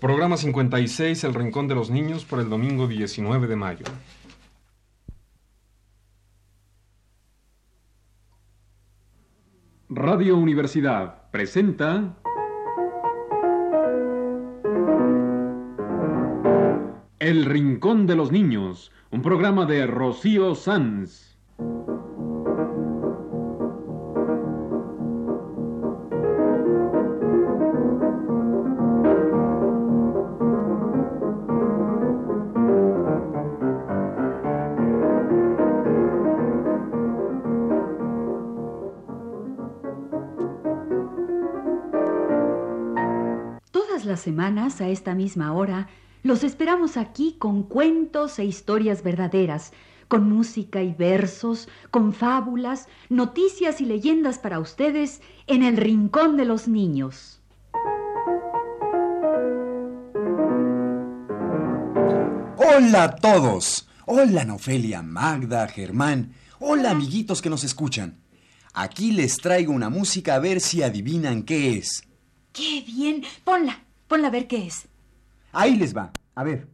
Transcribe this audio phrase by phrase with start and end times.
[0.00, 3.86] Programa 56, El Rincón de los Niños, por el domingo 19 de mayo.
[9.88, 12.14] Radio Universidad presenta...
[17.18, 21.35] El Rincón de los Niños, un programa de Rocío Sanz.
[44.66, 45.88] A esta misma hora,
[46.24, 49.72] los esperamos aquí con cuentos e historias verdaderas,
[50.08, 56.44] con música y versos, con fábulas, noticias y leyendas para ustedes en el Rincón de
[56.44, 57.40] los Niños.
[62.56, 63.88] Hola a todos.
[64.04, 66.32] Hola Nofelia, Magda, Germán.
[66.58, 68.18] Hola amiguitos que nos escuchan.
[68.74, 72.02] Aquí les traigo una música a ver si adivinan qué es.
[72.52, 73.22] ¡Qué bien!
[73.44, 74.88] Ponla, ponla a ver qué es.
[75.52, 76.12] Ahí les va.
[76.34, 76.68] A ver,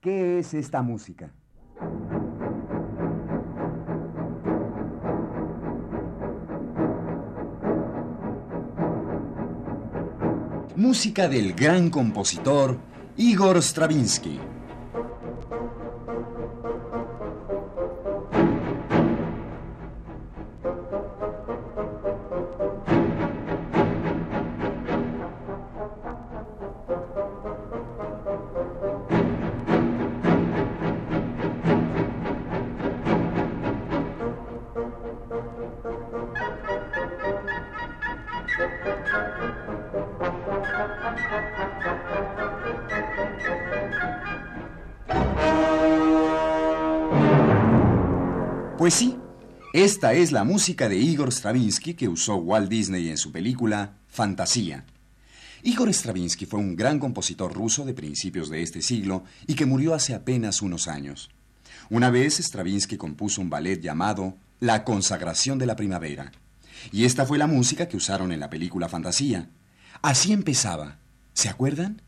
[0.00, 1.32] ¿qué es esta música?
[10.76, 12.78] Música del gran compositor
[13.16, 14.49] Igor Stravinsky.
[49.82, 54.84] Esta es la música de Igor Stravinsky que usó Walt Disney en su película Fantasía.
[55.62, 59.94] Igor Stravinsky fue un gran compositor ruso de principios de este siglo y que murió
[59.94, 61.30] hace apenas unos años.
[61.88, 66.30] Una vez Stravinsky compuso un ballet llamado La consagración de la primavera.
[66.92, 69.48] Y esta fue la música que usaron en la película Fantasía.
[70.02, 70.98] Así empezaba.
[71.32, 72.02] ¿Se acuerdan?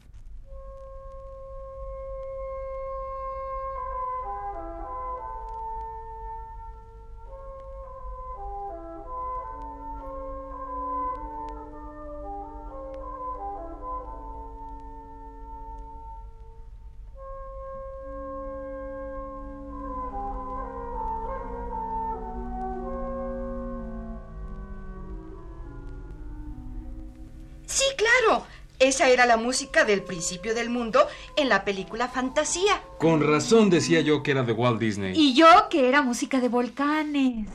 [29.13, 31.07] Era la música del principio del mundo
[31.37, 32.83] en la película Fantasía.
[32.99, 35.13] Con razón decía yo que era de Walt Disney.
[35.15, 37.47] Y yo que era música de volcanes.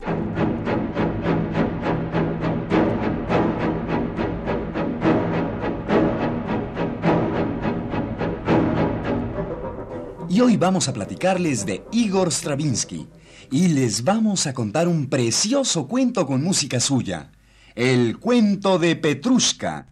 [10.30, 13.08] Y hoy vamos a platicarles de Igor Stravinsky
[13.50, 17.32] y les vamos a contar un precioso cuento con música suya,
[17.74, 19.86] el cuento de Petrushka.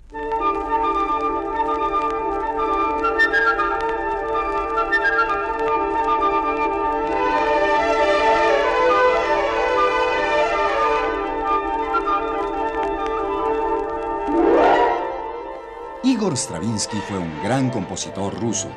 [16.36, 18.69] Stravinsky fue un gran compositor ruso.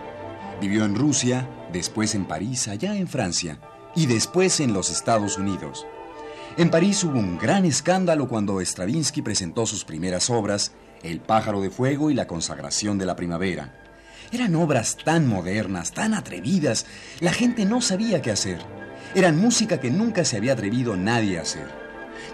[0.61, 3.59] Vivió en Rusia, después en París, allá en Francia,
[3.95, 5.85] y después en los Estados Unidos.
[6.57, 10.71] En París hubo un gran escándalo cuando Stravinsky presentó sus primeras obras,
[11.03, 13.75] El pájaro de fuego y La consagración de la primavera.
[14.31, 16.85] Eran obras tan modernas, tan atrevidas,
[17.19, 18.59] la gente no sabía qué hacer.
[19.15, 21.67] Eran música que nunca se había atrevido nadie a hacer.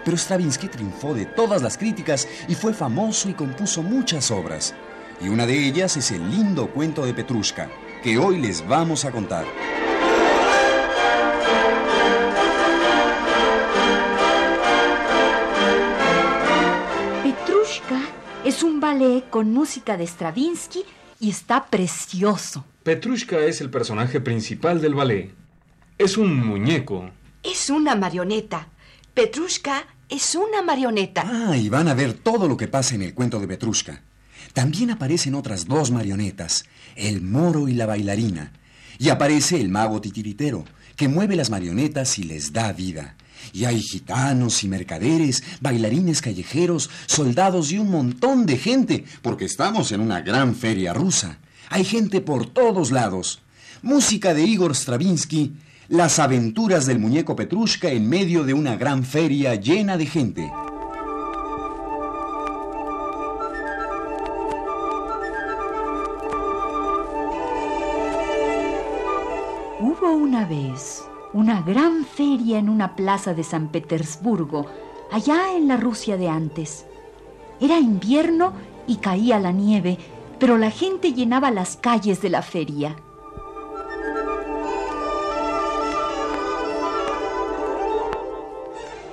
[0.04, 4.74] Pero Stravinsky triunfó de todas las críticas y fue famoso y compuso muchas obras.
[5.20, 7.70] Y una de ellas es el lindo cuento de Petrushka,
[8.02, 9.46] que hoy les vamos a contar.
[17.22, 18.00] Petrushka
[18.44, 20.84] es un ballet con música de Stravinsky
[21.18, 22.64] y está precioso.
[22.82, 25.32] Petrushka es el personaje principal del ballet.
[25.96, 27.10] Es un muñeco.
[27.42, 28.68] Es una marioneta.
[29.14, 31.24] Petrushka es una marioneta.
[31.26, 34.02] Ah, y van a ver todo lo que pasa en el cuento de Petrushka.
[34.56, 36.64] También aparecen otras dos marionetas,
[36.94, 38.54] el moro y la bailarina.
[38.98, 40.64] Y aparece el mago titiritero,
[40.96, 43.16] que mueve las marionetas y les da vida.
[43.52, 49.92] Y hay gitanos y mercaderes, bailarines callejeros, soldados y un montón de gente, porque estamos
[49.92, 51.36] en una gran feria rusa.
[51.68, 53.42] Hay gente por todos lados.
[53.82, 55.52] Música de Igor Stravinsky,
[55.88, 60.50] las aventuras del muñeco Petrushka en medio de una gran feria llena de gente.
[70.36, 74.66] Una vez una gran feria en una plaza de San Petersburgo,
[75.10, 76.84] allá en la Rusia de antes.
[77.58, 78.52] Era invierno
[78.86, 79.96] y caía la nieve,
[80.38, 82.96] pero la gente llenaba las calles de la feria.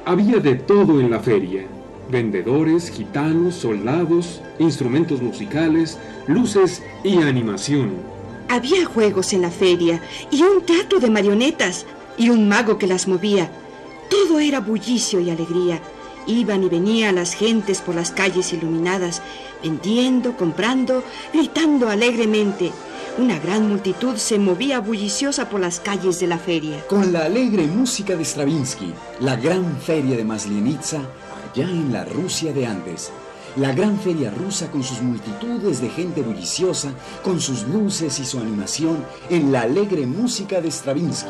[0.04, 1.64] Había de todo en la feria.
[2.12, 5.98] Vendedores, gitanos, soldados, instrumentos musicales,
[6.28, 8.13] luces y animación.
[8.50, 10.02] Había juegos en la feria
[10.32, 11.86] y un teatro de marionetas
[12.18, 13.52] y un mago que las movía.
[14.10, 15.82] Todo era bullicio y alegría.
[16.28, 19.22] Iban y venían las gentes por las calles iluminadas,
[19.62, 21.04] vendiendo, comprando,
[21.34, 22.72] gritando alegremente.
[23.18, 26.86] Una gran multitud se movía bulliciosa por las calles de la feria.
[26.88, 31.02] Con la alegre música de Stravinsky, la gran feria de Maslenitsa,
[31.52, 33.12] allá en la Rusia de antes.
[33.56, 36.92] La gran feria rusa con sus multitudes de gente bulliciosa,
[37.24, 41.30] con sus luces y su animación, en la alegre música de Stravinsky.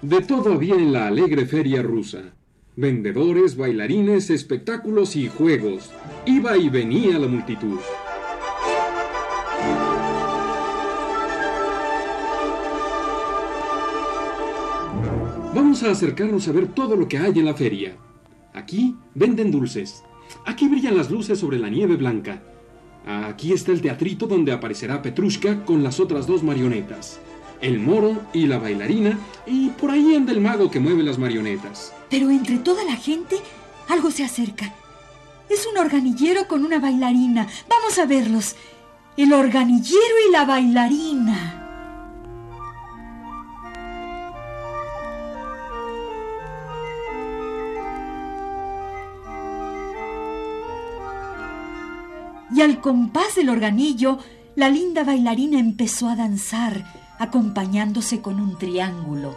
[0.00, 2.34] De todo había en la alegre feria rusa.
[2.76, 5.90] Vendedores, bailarines, espectáculos y juegos.
[6.24, 7.80] Iba y venía la multitud.
[15.74, 17.96] Vamos a acercarnos a ver todo lo que hay en la feria.
[18.52, 20.04] Aquí venden dulces.
[20.46, 22.40] Aquí brillan las luces sobre la nieve blanca.
[23.04, 27.18] Aquí está el teatrito donde aparecerá Petrushka con las otras dos marionetas.
[27.60, 29.18] El moro y la bailarina,
[29.48, 31.92] y por ahí anda el mago que mueve las marionetas.
[32.08, 33.34] Pero entre toda la gente,
[33.88, 34.72] algo se acerca.
[35.50, 37.48] Es un organillero con una bailarina.
[37.68, 38.54] Vamos a verlos.
[39.16, 41.63] El organillero y la bailarina.
[52.54, 54.18] Y al compás del organillo,
[54.54, 56.84] la linda bailarina empezó a danzar,
[57.18, 59.34] acompañándose con un triángulo.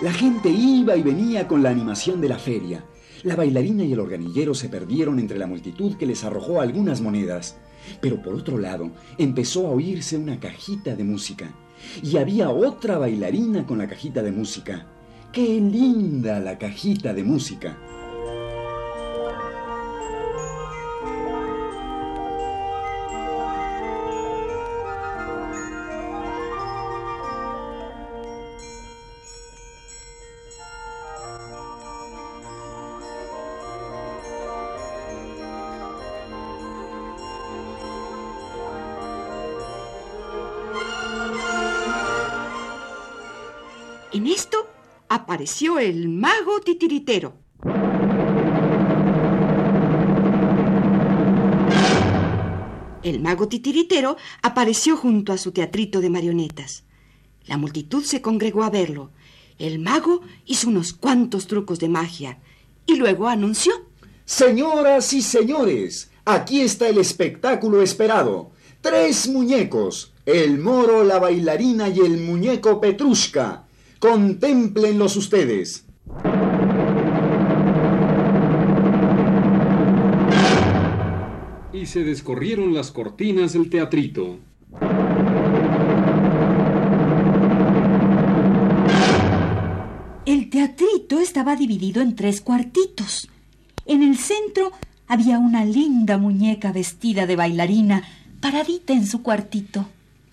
[0.00, 2.84] La gente iba y venía con la animación de la feria.
[3.24, 7.56] La bailarina y el organillero se perdieron entre la multitud que les arrojó algunas monedas.
[8.00, 11.52] Pero por otro lado, empezó a oírse una cajita de música.
[12.02, 14.86] Y había otra bailarina con la cajita de música.
[15.32, 17.76] ¡Qué linda la cajita de música!
[45.14, 47.34] Apareció el mago titiritero.
[53.02, 56.84] El mago titiritero apareció junto a su teatrito de marionetas.
[57.44, 59.10] La multitud se congregó a verlo.
[59.58, 62.38] El mago hizo unos cuantos trucos de magia
[62.86, 63.74] y luego anunció.
[64.24, 68.52] Señoras y señores, aquí está el espectáculo esperado.
[68.80, 73.66] Tres muñecos, el moro, la bailarina y el muñeco Petrushka.
[74.02, 75.86] Contémplenlos ustedes.
[81.72, 84.40] Y se descorrieron las cortinas del teatrito.
[90.26, 93.28] El teatrito estaba dividido en tres cuartitos.
[93.86, 94.72] En el centro
[95.06, 98.02] había una linda muñeca vestida de bailarina,
[98.40, 99.86] paradita en su cuartito.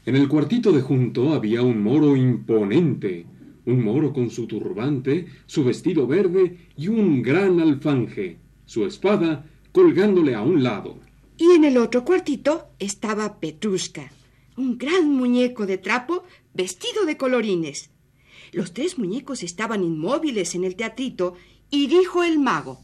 [0.08, 3.28] En el cuartito de junto había un moro imponente,
[3.70, 10.36] un moro con su turbante, su vestido verde y un gran alfanje, su espada colgándole
[10.36, 11.00] a un lado.
[11.38, 14.12] Y en el otro cuartito estaba Petrushka,
[14.58, 16.24] un gran muñeco de trapo
[16.54, 17.92] vestido de colorines.
[18.52, 21.36] Los tres muñecos estaban inmóviles en el teatrito
[21.70, 22.80] y dijo el mago.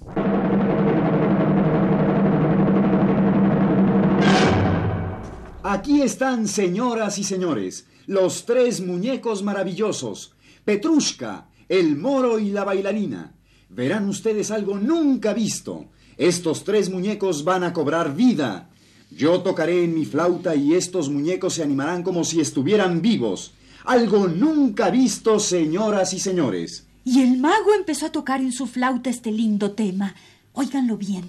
[5.64, 10.36] Aquí están, señoras y señores, los tres muñecos maravillosos.
[10.66, 13.32] Petrushka, el moro y la bailarina.
[13.70, 15.86] Verán ustedes algo nunca visto.
[16.18, 18.70] Estos tres muñecos van a cobrar vida.
[19.12, 23.54] Yo tocaré en mi flauta y estos muñecos se animarán como si estuvieran vivos.
[23.86, 26.88] Algo nunca visto, señoras y señores.
[27.04, 30.16] Y el mago empezó a tocar en su flauta este lindo tema.
[30.54, 31.26] Óiganlo bien.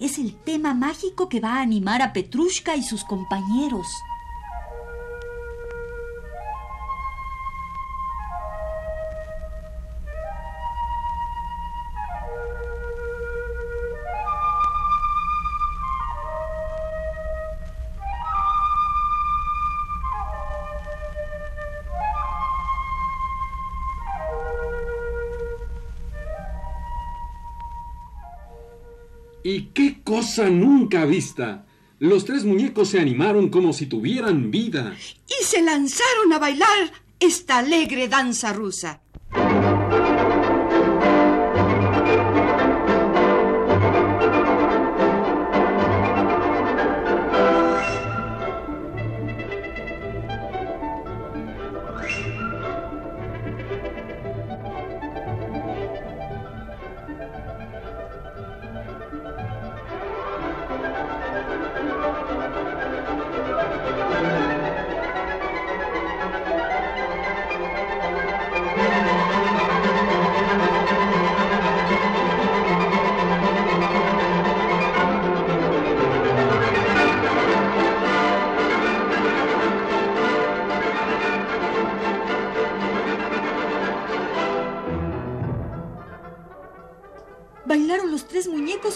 [0.00, 3.86] Es el tema mágico que va a animar a Petrushka y sus compañeros.
[29.42, 31.66] ¿Y qué cosa nunca vista?
[31.98, 34.94] Los tres muñecos se animaron como si tuvieran vida.
[35.26, 39.00] Y se lanzaron a bailar esta alegre danza rusa.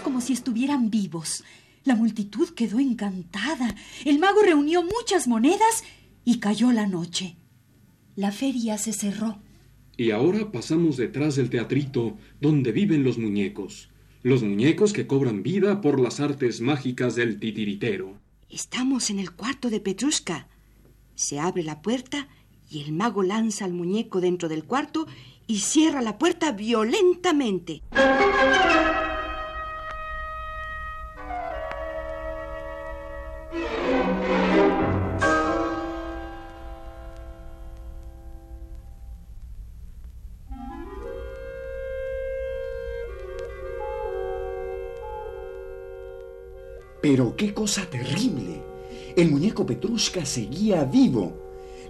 [0.00, 1.44] Como si estuvieran vivos.
[1.84, 3.74] La multitud quedó encantada.
[4.04, 5.84] El mago reunió muchas monedas
[6.24, 7.36] y cayó la noche.
[8.16, 9.38] La feria se cerró.
[9.96, 13.90] Y ahora pasamos detrás del teatrito donde viven los muñecos.
[14.22, 18.18] Los muñecos que cobran vida por las artes mágicas del titiritero.
[18.48, 20.48] Estamos en el cuarto de Petrushka.
[21.14, 22.28] Se abre la puerta
[22.70, 25.06] y el mago lanza al muñeco dentro del cuarto
[25.46, 27.82] y cierra la puerta violentamente.
[47.04, 48.62] Pero qué cosa terrible.
[49.14, 51.36] El muñeco Petrushka seguía vivo.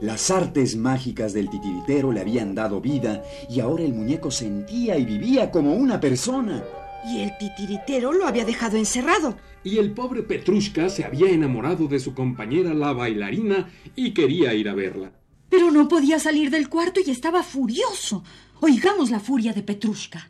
[0.00, 5.04] Las artes mágicas del titiritero le habían dado vida y ahora el muñeco sentía y
[5.04, 6.64] vivía como una persona.
[7.06, 9.37] Y el titiritero lo había dejado encerrado.
[9.62, 14.68] Y el pobre Petrushka se había enamorado de su compañera la bailarina y quería ir
[14.68, 15.12] a verla.
[15.49, 18.25] Pero no podía salir del cuarto y estaba furioso.
[18.59, 20.28] Oigamos la furia de Petrushka.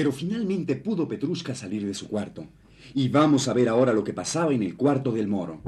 [0.00, 2.46] Pero finalmente pudo Petrushka salir de su cuarto.
[2.94, 5.60] Y vamos a ver ahora lo que pasaba en el cuarto del moro.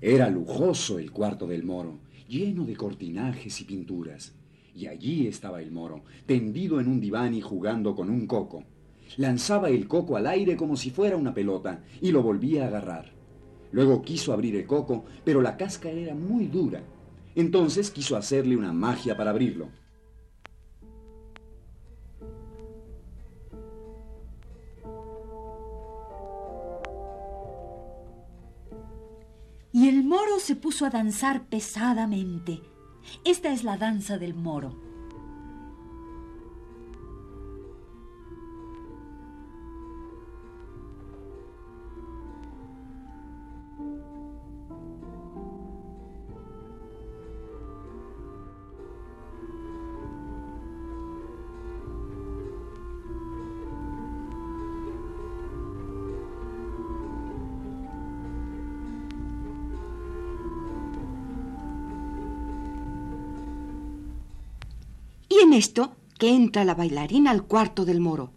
[0.00, 1.98] Era lujoso el cuarto del moro,
[2.28, 4.36] lleno de cortinajes y pinturas.
[4.76, 8.62] Y allí estaba el moro, tendido en un diván y jugando con un coco.
[9.16, 13.10] Lanzaba el coco al aire como si fuera una pelota y lo volvía a agarrar.
[13.72, 16.82] Luego quiso abrir el coco, pero la cáscara era muy dura.
[17.34, 19.70] Entonces quiso hacerle una magia para abrirlo.
[29.72, 32.60] Y el moro se puso a danzar pesadamente.
[33.24, 34.85] Esta es la danza del moro.
[65.56, 68.32] Esto que entra la bailarina al cuarto del moro.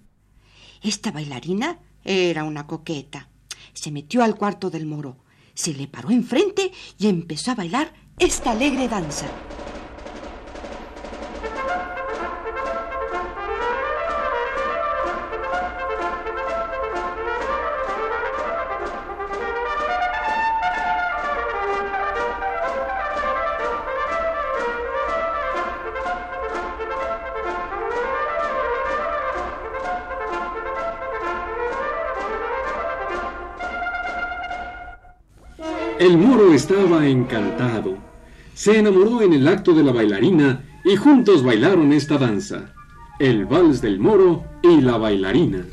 [0.81, 3.29] Esta bailarina era una coqueta.
[3.73, 5.17] Se metió al cuarto del moro,
[5.53, 9.27] se le paró enfrente y empezó a bailar esta alegre danza.
[36.09, 37.95] El moro estaba encantado.
[38.55, 42.73] Se enamoró en el acto de la bailarina y juntos bailaron esta danza,
[43.19, 45.67] el vals del moro y la bailarina.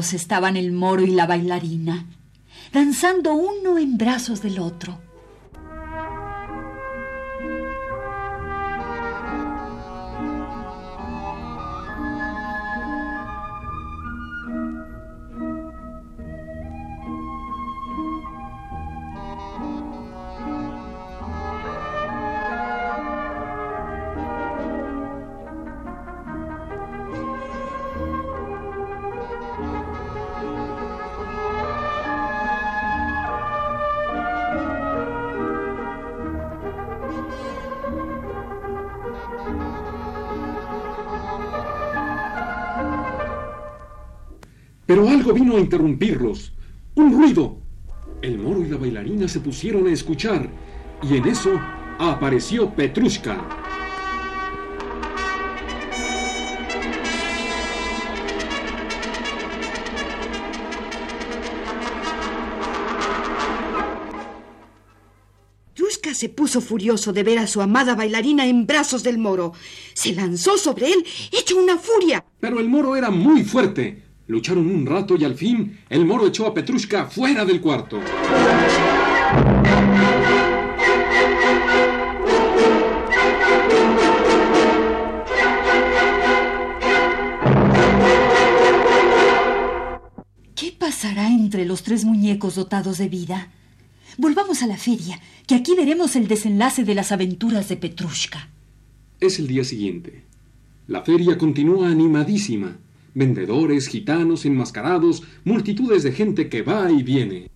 [0.00, 2.06] Estaban el moro y la bailarina,
[2.72, 5.09] danzando uno en brazos del otro.
[44.90, 46.52] Pero algo vino a interrumpirlos.
[46.96, 47.58] Un ruido.
[48.22, 50.50] El moro y la bailarina se pusieron a escuchar
[51.08, 51.52] y en eso
[52.00, 53.60] apareció Petrushka.
[66.12, 69.54] Se puso furioso de ver a su amada bailarina en brazos del moro.
[69.94, 72.26] Se lanzó sobre él, hecho una furia.
[72.40, 74.09] Pero el moro era muy fuerte.
[74.30, 77.98] Lucharon un rato y al fin el moro echó a Petrushka fuera del cuarto.
[90.54, 93.48] ¿Qué pasará entre los tres muñecos dotados de vida?
[94.16, 98.48] Volvamos a la feria, que aquí veremos el desenlace de las aventuras de Petrushka.
[99.18, 100.22] Es el día siguiente.
[100.86, 102.76] La feria continúa animadísima.
[103.14, 107.50] Vendedores, gitanos, enmascarados, multitudes de gente que va y viene.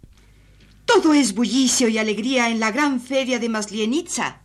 [0.84, 4.42] Todo es bullicio y alegría en la gran feria de Maslienitza.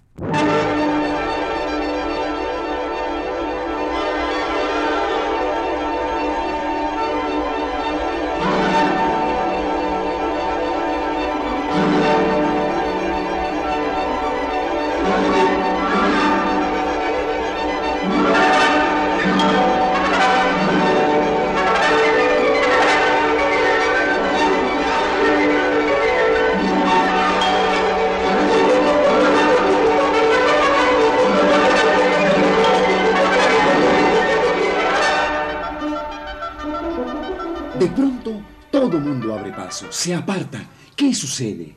[39.99, 40.65] Se aparta.
[40.95, 41.75] ¿Qué sucede?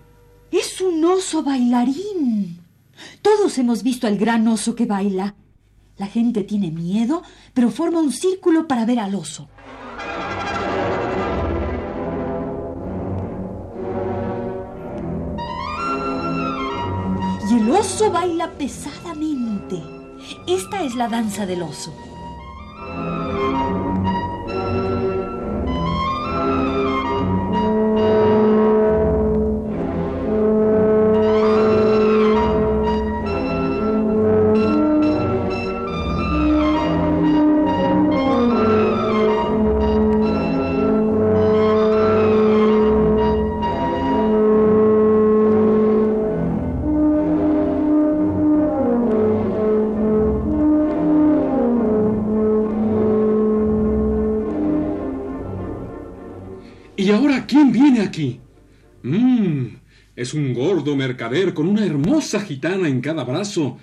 [0.52, 2.60] Es un oso bailarín.
[3.20, 5.34] Todos hemos visto al gran oso que baila.
[5.96, 9.48] La gente tiene miedo, pero forma un círculo para ver al oso.
[17.50, 19.82] Y el oso baila pesadamente.
[20.46, 21.92] Esta es la danza del oso.
[60.82, 63.78] Gordo mercader con una hermosa gitana en cada brazo.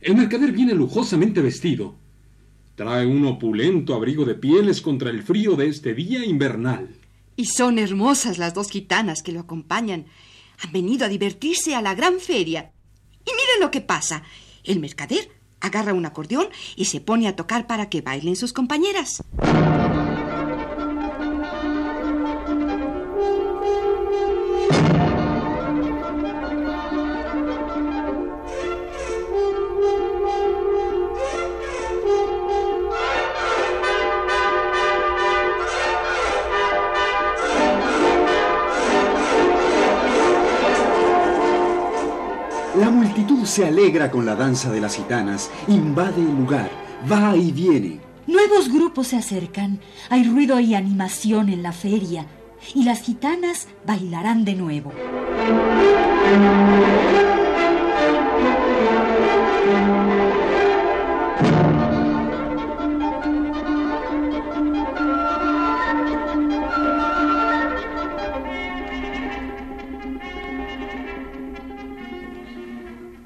[0.00, 1.94] El mercader viene lujosamente vestido.
[2.74, 6.96] Trae un opulento abrigo de pieles contra el frío de este día invernal.
[7.36, 10.06] Y son hermosas las dos gitanas que lo acompañan.
[10.64, 12.72] Han venido a divertirse a la gran feria.
[13.24, 14.24] Y miren lo que pasa.
[14.64, 15.28] El mercader
[15.60, 19.22] agarra un acordeón y se pone a tocar para que bailen sus compañeras.
[43.46, 46.70] Se alegra con la danza de las gitanas, invade el lugar,
[47.10, 48.00] va y viene.
[48.26, 52.26] Nuevos grupos se acercan, hay ruido y animación en la feria,
[52.74, 54.92] y las gitanas bailarán de nuevo.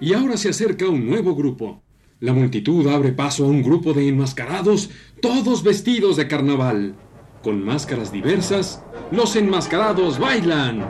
[0.07, 1.83] Y ahora se acerca un nuevo grupo.
[2.21, 4.89] La multitud abre paso a un grupo de enmascarados,
[5.21, 6.95] todos vestidos de carnaval.
[7.43, 10.87] Con máscaras diversas, los enmascarados bailan.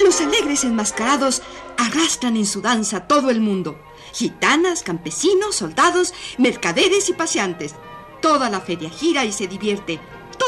[0.00, 1.42] Los alegres enmascarados
[1.78, 3.78] arrastran en su danza todo el mundo.
[4.12, 7.76] Gitanas, campesinos, soldados, mercaderes y paseantes.
[8.20, 10.00] Toda la feria gira y se divierte.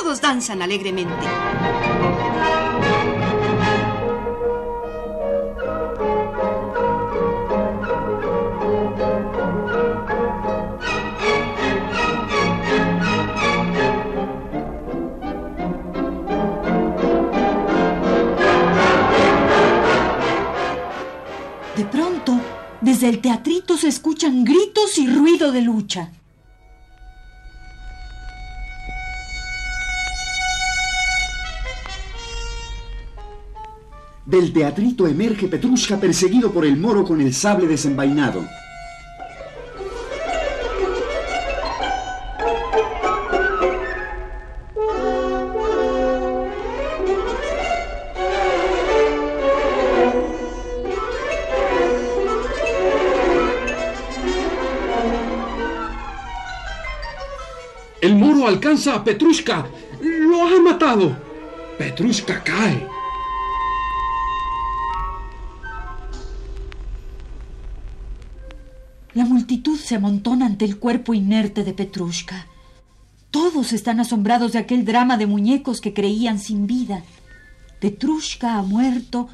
[0.02, 1.14] Todos danzan alegremente.
[21.76, 22.40] De pronto,
[22.80, 26.10] desde el teatrito se escuchan gritos y ruido de lucha.
[34.34, 38.44] Del teatrito emerge Petrushka perseguido por el moro con el sable desenvainado.
[58.00, 59.64] El moro alcanza a Petrushka.
[60.00, 61.16] Lo ha matado.
[61.78, 62.93] Petrushka cae.
[69.84, 72.46] Se amontona ante el cuerpo inerte de Petrushka.
[73.30, 77.02] Todos están asombrados de aquel drama de muñecos que creían sin vida.
[77.80, 79.28] Petrushka ha muerto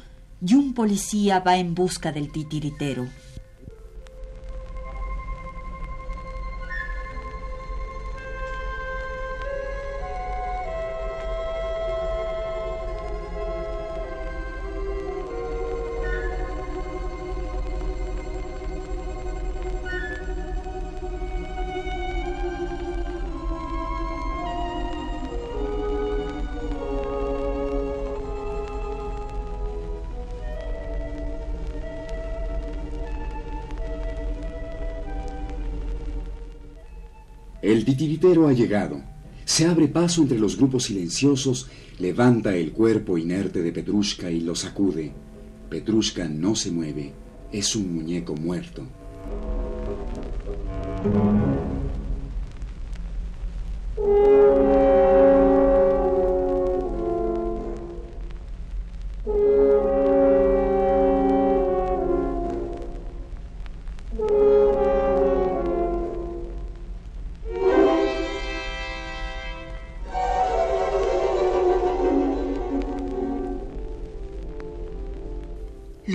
[0.45, 3.07] y un policía va en busca del titiritero.
[37.61, 39.01] El titiritero ha llegado.
[39.45, 41.69] Se abre paso entre los grupos silenciosos,
[41.99, 45.11] levanta el cuerpo inerte de Petrushka y lo sacude.
[45.69, 47.13] Petrushka no se mueve,
[47.51, 48.87] es un muñeco muerto.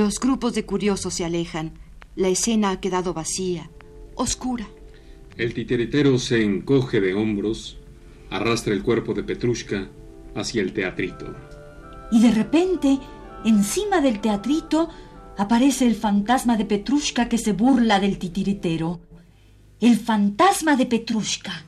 [0.07, 1.73] Los grupos de curiosos se alejan.
[2.15, 3.73] La escena ha quedado vacía,
[4.15, 4.65] oscura.
[5.37, 7.77] El titiritero se encoge de hombros,
[8.31, 9.89] arrastra el cuerpo de Petrushka
[10.37, 11.35] hacia el teatrito.
[12.13, 13.01] Y de repente,
[13.45, 14.91] encima del teatrito,
[15.37, 19.01] aparece el fantasma de Petrushka que se burla del titiritero.
[19.81, 21.65] El fantasma de Petrushka.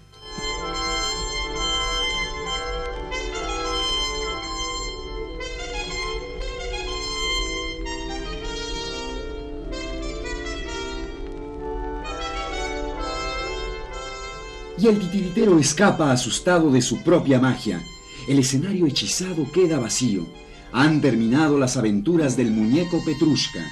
[14.81, 17.83] Y el titiritero escapa asustado de su propia magia.
[18.29, 20.25] El escenario hechizado queda vacío.
[20.73, 23.65] Han terminado las aventuras del muñeco Petrushka.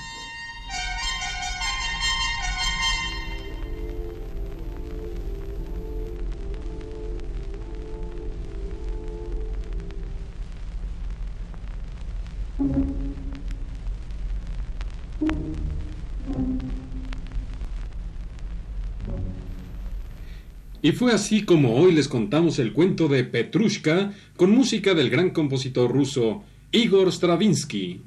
[20.86, 25.30] Y fue así como hoy les contamos el cuento de Petrushka con música del gran
[25.30, 28.04] compositor ruso Igor Stravinsky.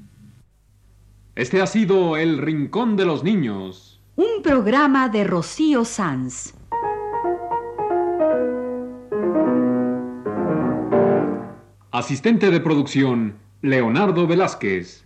[1.36, 4.00] Este ha sido El Rincón de los Niños.
[4.16, 6.54] Un programa de Rocío Sanz.
[11.92, 15.06] Asistente de producción, Leonardo Velázquez.